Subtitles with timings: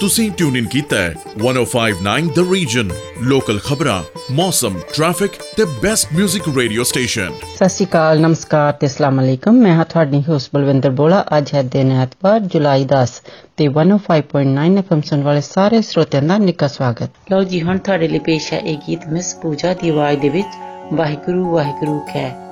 [0.00, 2.90] ਤੁਸੀਂ ਟਿਊਨ ਇਨ ਕੀਤਾ ਹੈ 1059 ਦ ਰੀਜਨ
[3.22, 9.20] ਲੋਕਲ ਖਬਰਾਂ ਮੌਸਮ ਟ੍ਰੈਫਿਕ ਤੇ ਬੈਸਟ 뮤직 ਰੇਡੀਓ ਸਟੇਸ਼ਨ ਸਤਿ ਸ਼੍ਰੀ ਅਕਾਲ ਨਮਸਕਾਰ ਤੇ ਅਸਲਾਮ
[9.20, 13.18] ਅਲੈਕਮ। ਮੈਂ ਹਾਂ ਤੁਹਾਡੀ ਹੋਸਟ ਬਲਵਿੰਦਰ ਬੋਲਾ। ਅੱਜ ਹੈ ਦਿਨ ਐਤਵਾਰ ਜੁਲਾਈ 10
[13.56, 18.18] ਤੇ 105.9 ਐਫਐਮ ਸੁਣ ਵਾਲੇ ਸਾਰੇ ਸਰੋਤਿਆਂ ਦਾ ਨਿੱਘਾ ਸਵਾਗਤ। ਲਓ ਜੀ ਹੁਣ ਤੁਹਾਡੇ ਲਈ
[18.18, 20.56] ਪੇਸ਼ ਹੈ ਇਹ ਗੀਤ ਮਿਸ ਪੂਜਾ ਦੀ ਆਵਾਜ਼ ਦੇ ਵਿੱਚ।
[20.92, 22.51] ਵਾਹਿਗੁਰੂ ਵਾਹਿਗੁਰੂ ਕਹਿ।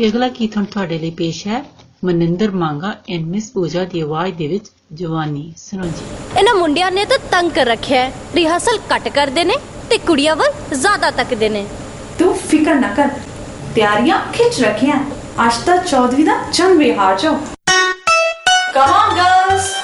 [0.00, 1.64] ਤੇ ਅਗਲਾ ਗੀਤ ਹੁਣ ਤੁਹਾਡੇ ਲਈ ਪੇਸ਼ ਹੈ।
[2.04, 6.04] ਮਨਿੰਦਰ ਮੰਗਾ ਐਂਡ ਮਿਸ ਪੂਜਾ ਦੀ ਆਵਾਜ਼ ਦੇ ਵਿੱਚ ਜਵਾਨੀ ਸੁਣੋ ਜੀ
[6.38, 9.54] ਇਹਨਾਂ ਮੁੰਡਿਆਂ ਨੇ ਤਾਂ ਤੰਗ ਕਰ ਰੱਖਿਆ ਹੈ। ਰਿਹਰਸਲ ਕੱਟ ਕਰਦੇ ਨੇ
[9.90, 11.66] ਤੇ ਕੁੜੀਆਂ ਵੱਲ ਜ਼ਿਆਦਾ ਤੱਕਦੇ ਨੇ।
[12.18, 13.08] ਤੂੰ ਫਿਕਰ ਨਾ ਕਰ।
[13.74, 14.98] ਤਿਆਰੀਆਂ ਖਿੱਚ ਰੱਖੀਆਂ।
[15.46, 17.32] ਅੱਜ ਤਾਂ ਚੌਧਰੀ ਦਾ ਜਨਮ ਵਿਹਾਰ ਜੋ
[18.74, 19.74] ਕਮ ਗਰਲਸ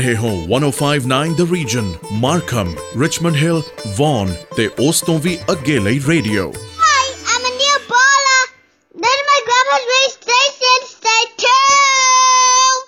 [0.00, 3.62] ਰਹੇ ਹੋ 1059 the region Markham Richmond Hill
[3.96, 6.44] Vaughan ਤੇ ਉਸ ਤੋਂ ਵੀ ਅੱਗੇ ਲਈ radio
[6.82, 7.02] Hi,
[7.32, 8.38] I'm a new baller.
[8.94, 12.86] Then my grandpa's race station, stay tuned.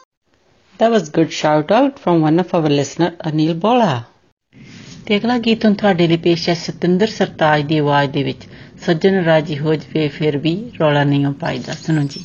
[0.80, 3.92] That was good shout out from one of our listener Anil Bola.
[5.06, 8.46] ਤੇ ਅਗਲਾ ਗੀਤ ਹੁਣ ਤੁਹਾਡੇ ਲਈ ਪੇਸ਼ ਹੈ ਸਤਿੰਦਰ ਸਰਤਾਜ ਦੀ ਆਵਾਜ਼ ਦੇ ਵਿੱਚ
[8.84, 12.24] ਸੱਜਣ ਰਾਜੀ ਹੋ ਜਵੇ ਫਿਰ ਵੀ ਰੌਲਾ ਨਹੀਂ ਪਾਈਦਾ ਸੁਣੋ ਜੀ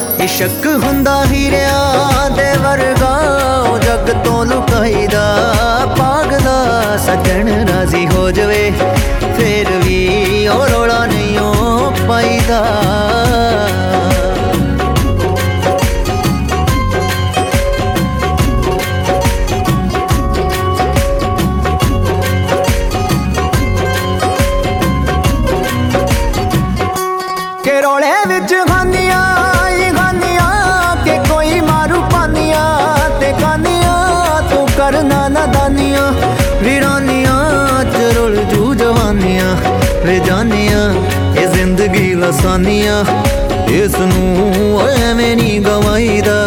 [0.23, 3.09] ਇਸ਼ਕ ਹੁੰਦਾ ਹੀਰਿਆਂ ਦੇ ਵਰਗਾ,
[3.69, 5.23] ਉਹ ਜੱਗ ਤੋਂ ਲੁਕਾਈਦਾ
[5.97, 8.71] ਪਾਗਲਾ ਸੱਜਣ ਰਾਜ਼ੀ ਹੋ ਜਵੇ।
[9.37, 12.61] ਫੇਰ ਵੀ ਉਹ ਰੋਲਾ ਨਹੀਂ ਉਹ ਪਾਈਦਾ।
[42.41, 43.03] ਲਸਾਨੀਆਂ
[43.71, 46.37] ਇਸ ਨੂੰ ਓਏ ਐਵੇਂ ਨਹੀਂ ਗਵਾਈਦਾ।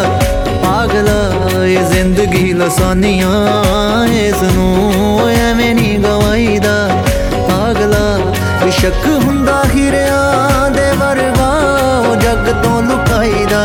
[0.62, 6.74] ਪਾਗਲਾ ਇਹ ਜ਼ਿੰਦਗੀ ਲਸਾਨੀਆਂ ਇਸ ਨੂੰ ਓਏ ਐਵੇਂ ਨਹੀਂ ਗਵਾਈਦਾ।
[7.48, 8.18] ਪਾਗਲਾ
[8.66, 11.50] ਇਹ ਸ਼ੱਕ ਹੁੰਦਾ ਹੀਰਿਆਂ ਦੇ ਵਰਗਾ,
[12.00, 13.62] ਉਹ ਜੱਗ ਤੋਂ ਲੁਕਾਈਦਾ।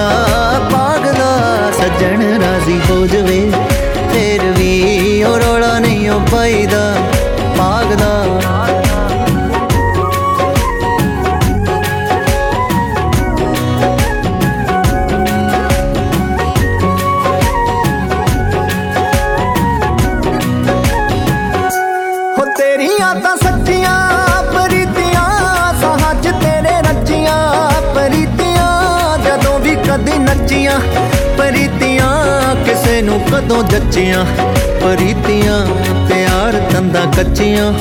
[0.72, 3.42] ਪਾਗਲਾ ਸੱਜਣ ਰਾਜ਼ੀ ਹੋ ਜਵੇ,
[4.14, 6.94] ਫਿਰ ਵੀ ਉਹ ਰੋਲਾ ਨਹੀਂ ਉਹ ਪਾਈਦਾ।
[7.58, 8.14] ਪਾਗਲਾ
[33.50, 34.26] ਕਿਸੇ ਨੂੰ ਕਦੋਂ ਜੱਚੀਆਂ
[34.82, 35.66] ਪ੍ਰੀਤੀਆਂ
[36.10, 37.72] ਪਿਆਰ ਤੰਦਾ ਕੱਚੀਆਂ,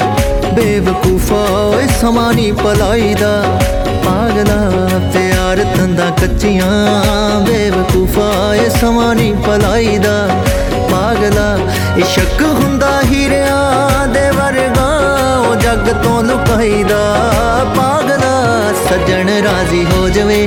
[0.54, 3.32] ਬੇਵਕੂਫਾ ਓਏ ਸਮਾਂ ਨਹੀਂ ਭਲਾਈ ਦਾ
[4.04, 4.56] ਪਾਗਲਾ
[5.12, 6.70] ਪਿਆਰ ਤੰਦਾ ਕੱਚੀਆਂ,
[7.46, 10.16] ਬੇਵਕੂਫਾ ਏ ਸਮਾਂ ਨਹੀਂ ਭਲਾਈ ਦਾ
[10.90, 11.58] ਪਾਗਲਾ
[11.98, 14.88] ਇਹ ਸ਼ੱਕ ਹੁੰਦਾ ਹੀਰਿਆਂ ਦੇ ਵਰਗਾ,
[15.40, 17.00] ਉਹ ਜੱਗ ਤੋਂ ਲੁਕਾਈਦਾ।
[17.76, 20.46] ਪਾਗਲਾ ਸੱਜਣ ਰਾਜ਼ੀ ਹੋ ਜਵੇ,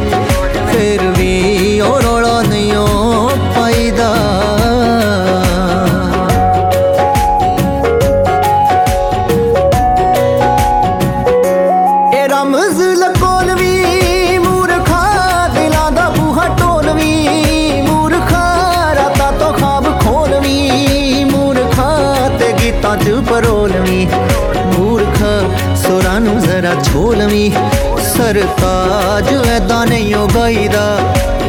[0.71, 2.01] ਫਿਰ ਵੀ ਉਹ
[28.31, 30.83] ਸਰਤਾਜ ਐਦਾਂ ਨਹੀਂ ਉਹ ਗਾਈਦਾ।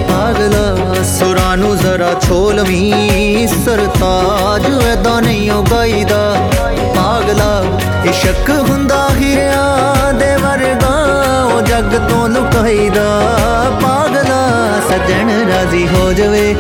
[0.08, 6.18] ਪਾਗਲਾ ਸੁਰਾਂ ਨੂੰ ਜ਼ਰਾ ਛੋਲਵੀਂ ਸਰਤਾਜ ਐਦਾਂ ਨਹੀਂ ਉਹ ਗਾਈਦਾ।
[6.96, 7.62] ਪਾਗਲਾ
[8.04, 10.94] ਇਹ ਸ਼ੱਕ ਹੁੰਦਾ ਹੀਰਿਆਂ ਦੇ ਵਰਗਾ,
[11.44, 13.06] ਉਹ ਜੱਗ ਤੋਂ ਲੁਕਾਈਦਾ।
[13.82, 14.42] ਪਾਗਲਾ
[14.88, 16.54] ਸੱਜਣ ਰਾਜ਼ੀ ਹੋ ਜਵੇ,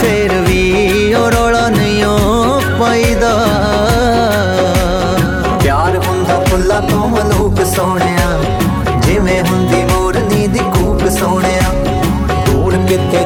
[0.00, 3.32] ਫਿਰ ਵੀ ਉਹ ਰੋਲਾ ਨਹੀਂ ਉਹ ਪਾਈਦਾ।
[5.62, 8.11] ਪਿਆਰ ਹੁੰਦਾ ਫੁੱਲਾਂ ਤੋਂ ਮਲੂਕ ਸੋਹਣਿਆ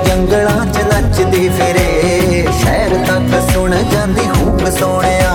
[0.04, 5.32] ਜੰਗਲਾਂ 'ਚ ਨੱਚਦੀ ਫਿਰੇ। ਸ਼ਹਿਰ ਤੱਕ ਸੁਣ ਜਾਂਦੀ ਹੂਕ ਸੋਹਣਿਆ।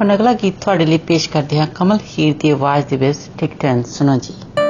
[0.00, 3.50] ਹੁਣ ਅਗਲਾ ਗੀਤ ਤੁਹਾਡੇ ਲਈ ਪੇਸ਼ ਕਰਦੇ ਹਾਂ। ਕਮਲ ਹੀਰ ਦੀ ਆਵਾਜ਼ ਦੇ ਵਿੱਚ। ਟਿਕ
[3.60, 4.61] ਟੈਨ, ਸੁਣੋ ਜੀ।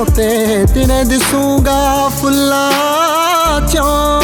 [0.00, 4.20] ਤਾਰਿਆਂ ਤੇ ਦਿਨੇ ਦਿਸੂਗਾ ਫੁੱਲਾਂ ਚੋਂ।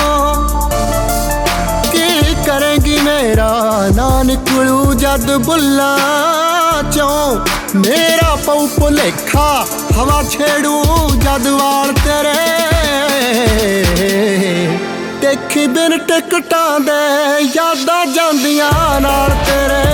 [1.92, 9.66] ਕੀ ਕਰੇਗੀ ਮੇਰਾ ਨਾ ਨਿਕਲੂ ਜਦ ਬੁੱਲਾਂ ਚੋਂ। ਮੇਰਾ ਪਉ ਭੁਲੇਖਾ
[9.96, 10.82] ਹਵਾ ਛੇੜੂ
[11.16, 12.34] ਜਦ ਵਾਲ ਤੇਰੇ।
[15.20, 19.84] ਦੇਖੀ ਬਿਨ ਟਿਕਟਾਂ ਦੇ ਯਾਦਾਂ ਜਾਂਦੀਆਂ ਨਾਲ ਤੇਰੇ।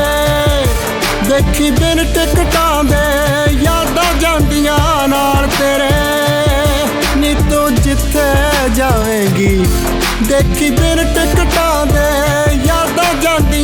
[1.28, 4.51] ਦੇਖੀ ਬਿਨ ਟਿਕਟਾਂ ਦੇ ਯਾਦਾਂ ਜਾਂਦੀਆਂ
[5.62, 8.22] ਤੇਰੇ ਨੀ ਤੂੰ ਜਿੱਥੇ
[8.76, 9.66] ਜਾਵੇਂਗੀ।
[10.28, 13.61] ਦੇਖੀ ਬਿਨ ਟਿਕਟਾਂ ਦੇ ਯਾਦਾਂ ਜਾਂਦੀਆਂ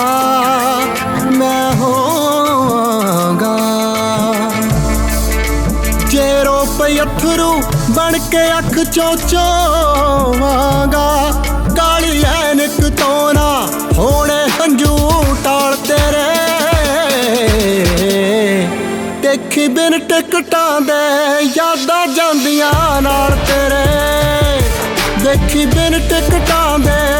[1.38, 3.58] ਮੈਂ ਹੋਵਾਂਗਾ।
[6.10, 11.32] ਜੇ ਰੋ ਪਈ ਅਥਰੂ ਬਣ ਕੇ ਅੱਖ ਚੋਂ ਚੋਵਾਂਗਾ।
[11.78, 16.36] ਕਾਲੀ ਐਨਕ ਤੋਂ ਨਾ ਹੋਣੇ ਹੰਝੂ ਟਾਲ ਤੇਰੇ।
[19.22, 23.86] ਦੇਖੀ ਬਿਨ ਟਿਕਟਾਂ ਦੇ ਯਾਦਾਂ ਜਾਂਦੀਆਂ ਨਾਲ ਤੇਰੇ।
[25.24, 27.17] ਦੇਖੀ ਬਿਨ ਟਿਕਟਾਂ ਦੇ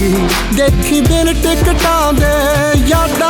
[0.00, 2.32] ਜਾਵੇਂਗੀ ਦੇਖੀ ਬਿਨ ਟਿਕਟਾਂ ਦੇ
[2.88, 3.29] ਯਾਦਾਂ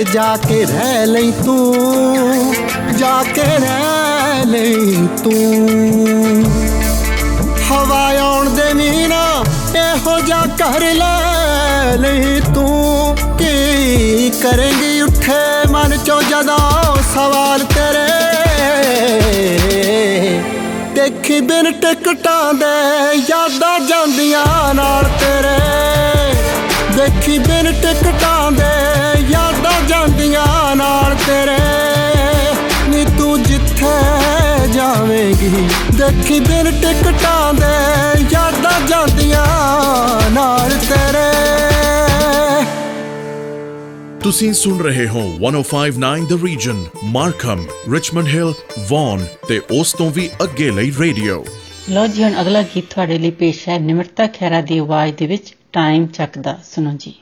[0.00, 2.54] ਤੇ ਜਾ ਕੇ ਰਹਿ ਲਈ ਤੂੰ
[2.98, 6.44] ਜਾ ਕੇ ਰਹਿ ਲਈ ਤੂੰ
[7.64, 9.24] ਹਵਾ ਆਉਣ ਦੇ ਨੀ ਨਾ
[9.78, 18.08] ਇਹੋ ਜਾ ਕਰ ਲੈ ਲਈ ਤੂੰ ਕੀ ਕਰੇਂਗੀ ਉੱਠੇ ਮਨ ਚੋਂ ਜਦੋਂ ਸਵਾਲ ਤੇਰੇ
[20.94, 22.74] ਦੇਖੀ ਬਿਨ ਟਿਕਟਾਂ ਦੇ
[23.28, 25.58] ਯਾਦਾਂ ਜਾਂਦੀਆਂ ਨਾਲ ਤੇਰੇ
[26.96, 28.29] ਦੇਖੀ ਬਿਨ ਟਿਕਟਾਂ
[35.40, 35.68] ਜਾਵੇਂਗੀ
[35.98, 39.46] ਦੇਖੀ ਬਿਨ ਟਿਕਟਾਂ ਦੇ ਯਾਦਾਂ ਜਾਂਦੀਆਂ
[40.30, 41.28] ਨਾਲ ਤੇਰੇ।
[44.20, 48.54] ਤੁਸੀਂ ਸੁਣ ਰਹੇ ਹੋ 1059 the region Markham Richmond Hill
[48.88, 51.44] Vaughan ਤੇ ਉਸ ਤੋਂ ਵੀ ਅੱਗੇ ਲਈ ਰੇਡੀਓ
[51.90, 55.54] ਲਓ ਜੀ ਹੁਣ ਅਗਲਾ ਗੀਤ ਤੁਹਾਡੇ ਲਈ ਪੇਸ਼ ਹੈ ਨਿਮਰਤਾ ਖੈਰਾ ਦੀ ਆਵਾਜ਼ ਦੇ ਵਿੱਚ
[55.72, 57.14] ਟਾਈਮ ਚੱਕਦਾ। ਸੁਣੋ ਜੀ।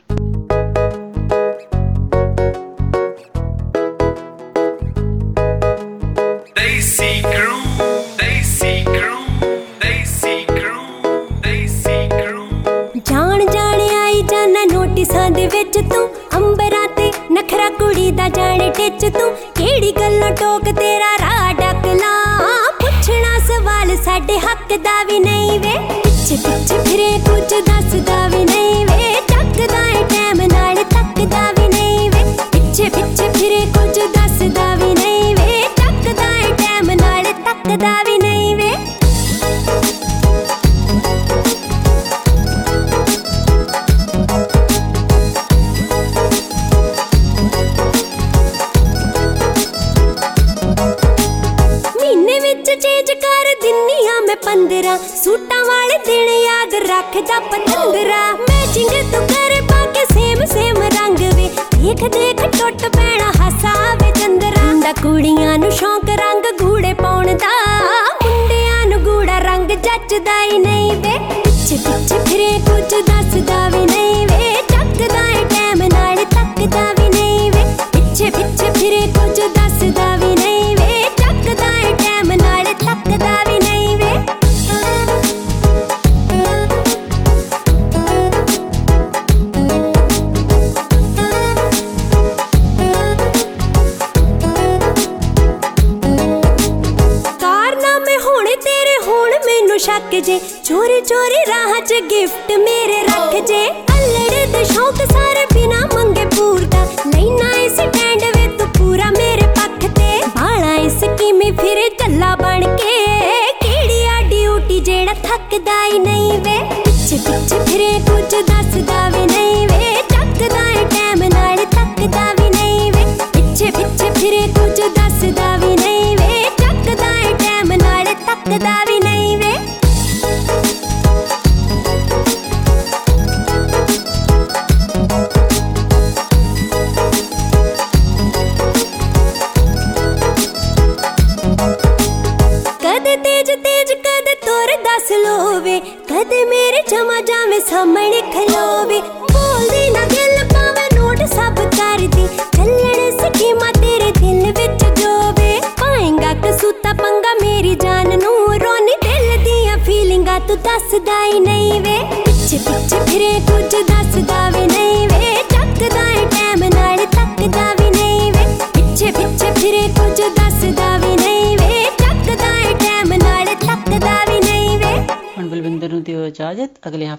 [15.78, 20.62] ਨੋਟਿਸਾਂ ਦੇ ਵਿੱਚ ਤੂੰ, ਅੰਬਰਾਂ ਤੇ ਨਖਰਾ ਕੁੜੀ ਦਾ ਜਾਣੇ ਟਿੱਚ ਤੂੰ। ਕਿਹੜੀ ਗੱਲੋਂ ਟੋਕ
[20.62, 22.38] ਤੇਰਾ ਰਾਹ ਡਕਲਾ?
[22.80, 28.46] ਪੁੱਛਣਾ ਸਵਾਲ ਸਾਡੇ ਹੱਕ ਦਾ ਵੀ ਨਹੀਂ ਵੇ। ਪਿੱਛੇ ਪਿੱਛੇ ਫਿਰੇ ਕੁਝ ਦੱਸਦਾ ਵੀ ਨਹੀਂ
[28.46, 28.47] ਵੇ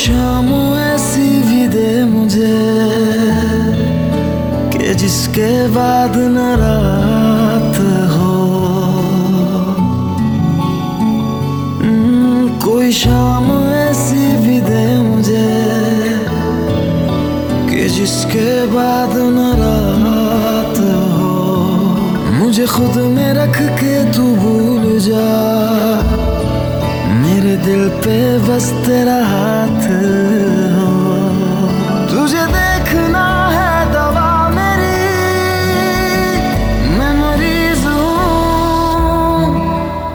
[0.00, 2.60] शाम ऐसी भी दे मुझे
[4.72, 7.76] कि जिसके बाद न रात
[8.14, 8.32] हो।
[11.82, 15.50] हम्म, कोई शाम ऐसी भी दे मुझे
[17.70, 20.78] कि जिसके बाद न रात
[21.18, 21.34] हो।
[22.32, 25.30] मुझे खुद में रख के तू भूल जा।
[27.20, 29.29] मेरे दिल पे बस तेरा
[32.10, 35.00] तुझे देखना है दवा मेरी।
[36.98, 37.14] मैं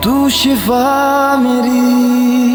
[0.04, 2.55] तू शिफा मेरी।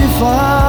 [0.00, 0.61] te.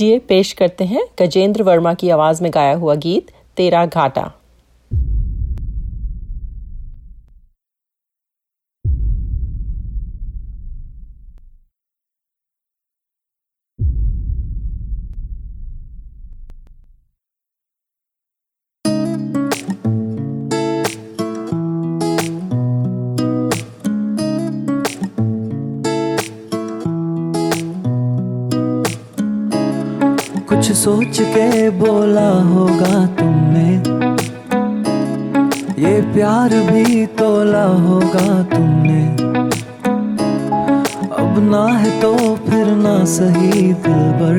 [0.00, 4.22] लीजिए पेश करते हैं गजेंद्र वर्मा की आवाज़ में गाया हुआ गीत तेरा घाटा।
[43.10, 44.36] सही दिल पर।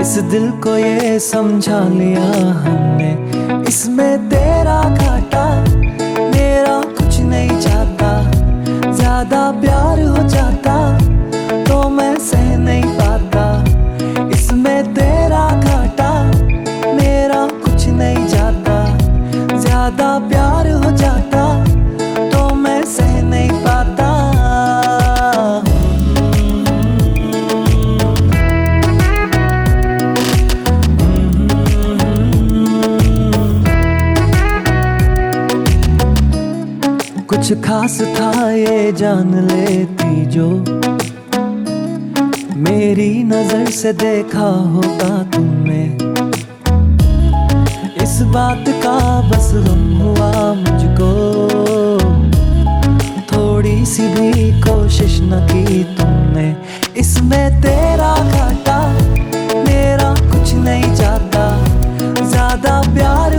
[0.00, 2.26] इस दिल को ये समझा लिया
[2.62, 3.10] हमने।
[3.68, 4.28] इसमें
[37.30, 40.46] कुछ खास था ये जान लेती जो
[42.58, 45.82] मेरी नज़र से देखा होगा तुमने।
[48.02, 48.96] इस बात का
[49.28, 51.10] बस गम हुआ मुझको।
[53.32, 56.48] थोड़ी सी भी कोशिश न की तुमने।
[57.00, 58.80] इसमें तेरा घाटा,
[59.62, 61.46] मेरा कुछ नहीं जाता।
[62.24, 63.37] ज़्यादा प्यार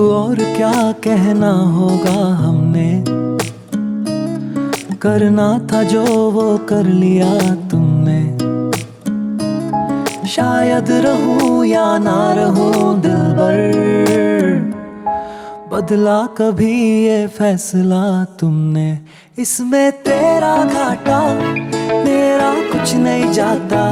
[0.00, 2.88] और क्या कहना होगा हमने?
[5.02, 7.32] करना था जो वो कर लिया
[7.70, 8.18] तुमने।
[10.28, 13.58] शायद रहूँ या ना रहूँ दिल भर,
[15.72, 18.88] बदला कभी ये फैसला तुमने।
[19.38, 21.20] इसमें तेरा घाटा,
[22.04, 23.82] मेरा कुछ नहीं जाता।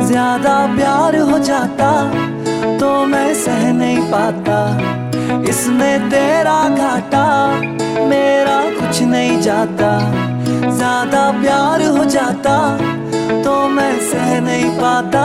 [0.00, 1.90] ज़्यादा प्यार हो जाता
[2.78, 4.56] तो मैं सह नहीं पाता।
[5.44, 7.26] इसमें तेरा घाटा,
[8.08, 9.90] मेरा कुछ नहीं जाता।
[10.70, 12.56] ज़्यादा प्यार हो जाता
[13.44, 15.24] तो मैं सह नहीं पाता।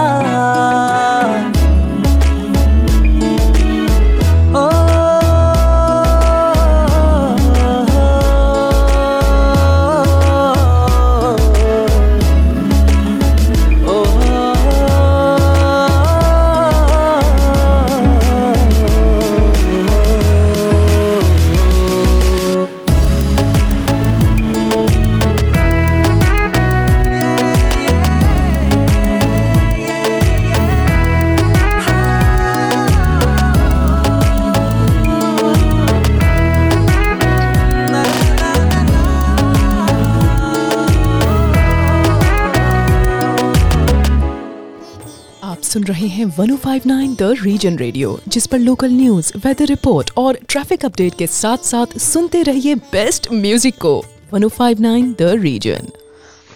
[45.73, 50.85] सुन रहे हैं 1059 द रीजन रेडियो जिस पर लोकल न्यूज़ वेदर रिपोर्ट और ट्रैफ़िक
[50.85, 53.93] अपडेट के साथ साथ सुनते रहिए बेस्ट म्यूज़िक को।
[54.33, 55.87] 1059 द रीजन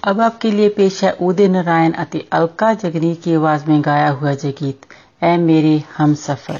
[0.04, 4.34] अब आपके लिए पेश है उदय नारायण अति अलका जगनी की आवाज़ में गाया हुआ
[4.36, 4.86] जय गीत
[5.24, 6.60] ए मेरे हम सफ़र।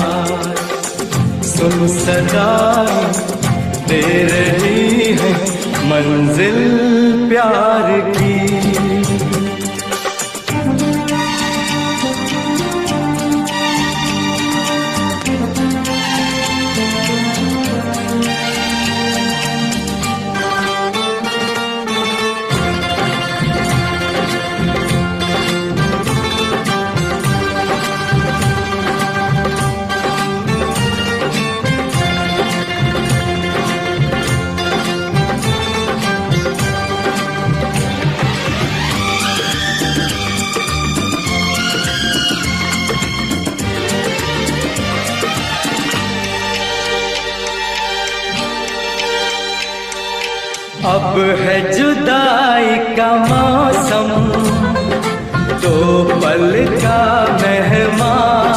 [1.61, 3.01] सुन सदाई
[3.89, 5.33] दे रही है
[5.89, 6.57] मंजिल
[7.29, 9.10] प्यार की।
[50.89, 54.07] अब है जुदाई का मौसम
[55.61, 55.77] दो
[56.21, 57.01] पल का
[57.41, 58.50] मेहमान।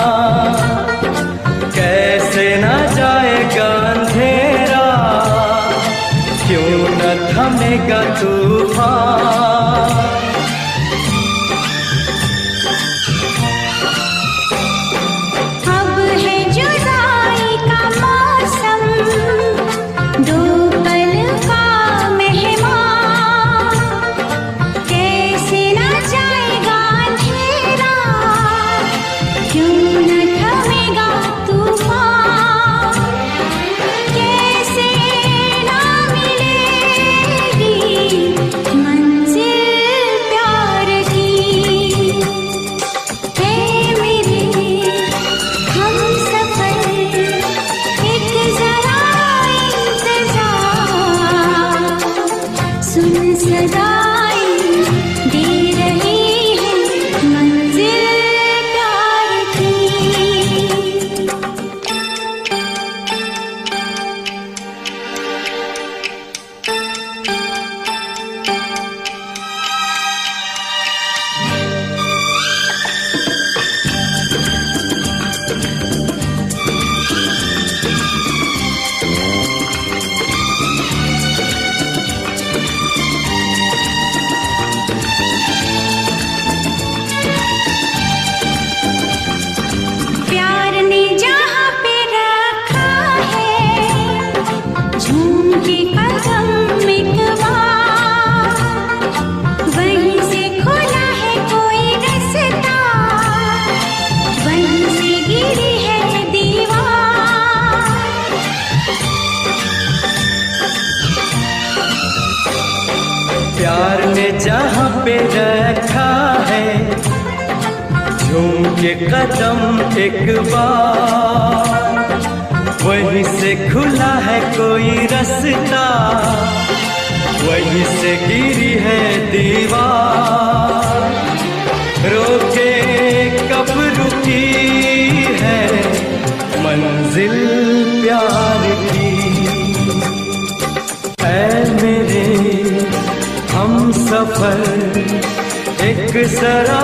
[144.45, 146.81] खबर एक सरा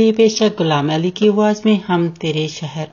[0.00, 2.92] लिए पेशा गुलाम अली की आवाज़ में हम तेरे शहर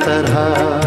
[0.00, 0.79] तरह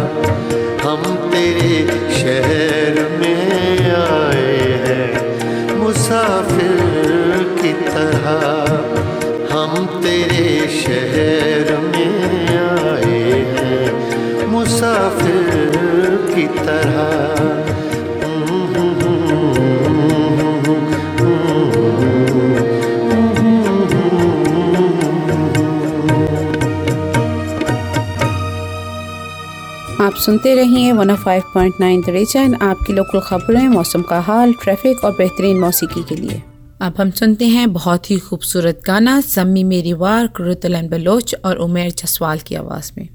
[30.15, 35.59] आप सुनते रहिए 105.9 द रीजन आपकी लोकल खबरें, मौसम का हाल ट्रैफ़िक और बेहतरीन
[35.61, 36.43] मौसीकी के लिए।
[36.81, 41.91] अब हम सुनते हैं बहुत ही खूबसूरत गाना सम्मी मेरी वार कुरुतलन बलोच और उमेर
[41.91, 43.09] जसवाल की आवाज़ में।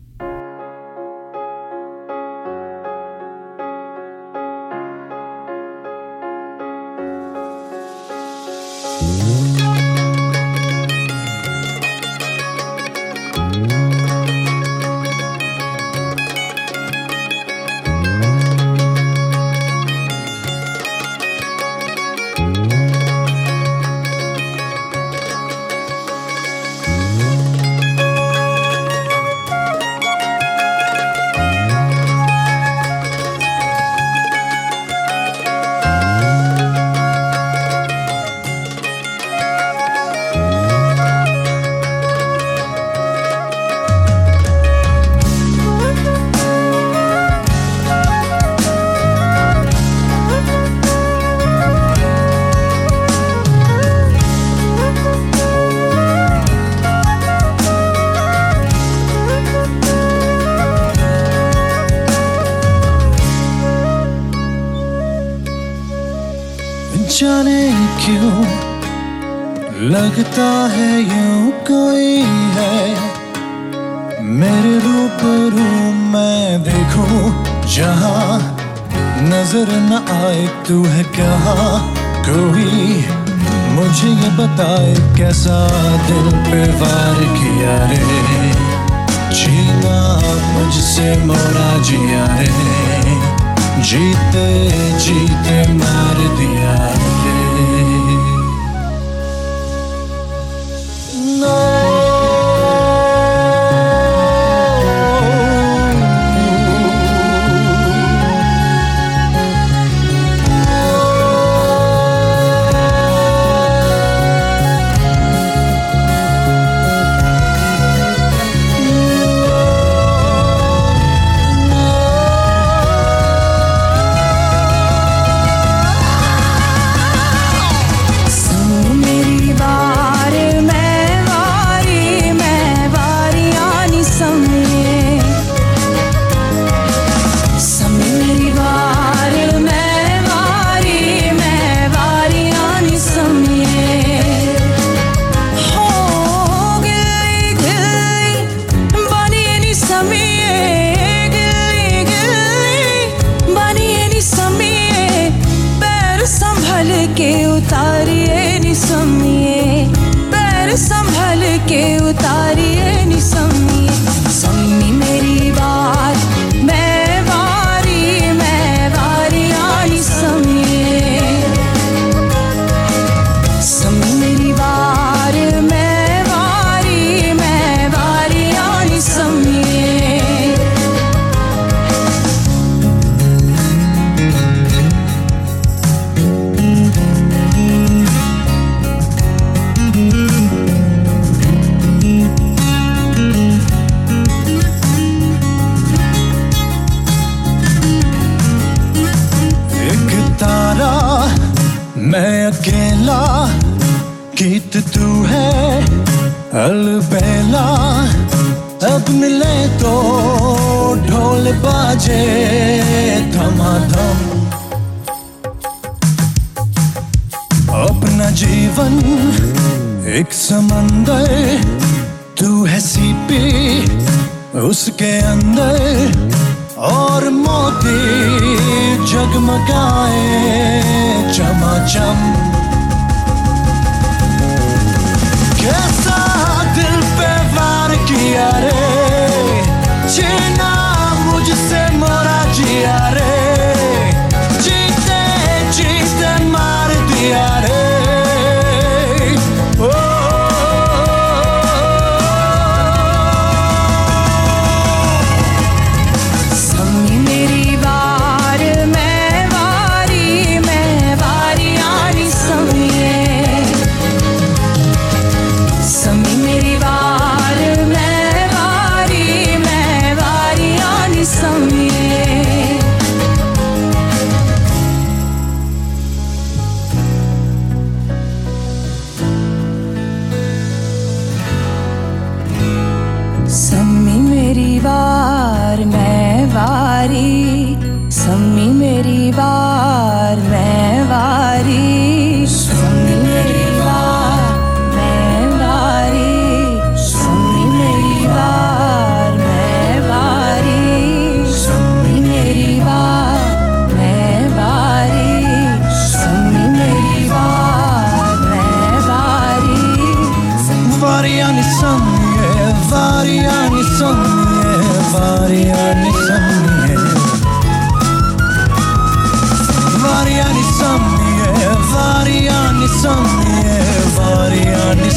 [67.19, 67.61] जाने
[68.01, 68.31] क्यों
[69.91, 72.15] लगता है यूँ कोई
[72.55, 72.95] है?
[74.37, 75.65] मेरे रूबरू
[76.13, 77.31] मैं देखूँ
[77.75, 78.37] जहाँ
[79.31, 81.95] नज़र न आए तू है कहाँ?
[82.29, 83.03] कोई
[83.75, 85.59] मुझे ये बताए कैसा
[86.07, 88.01] दिल पे वार किया रे?
[89.39, 89.97] जीना
[90.53, 93.38] मुझसे मोरा जिया रे।
[93.81, 97.37] Gite, gite, mare di arte.
[101.39, 101.68] No.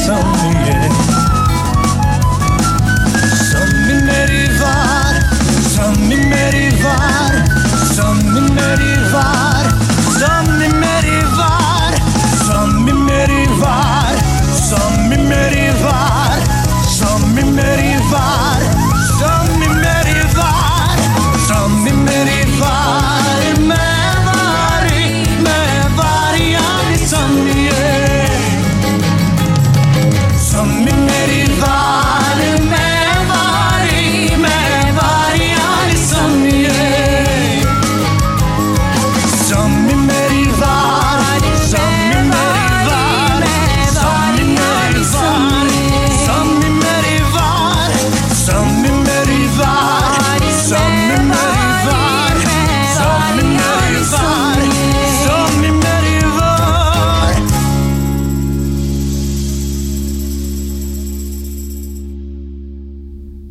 [0.03, 0.62] something.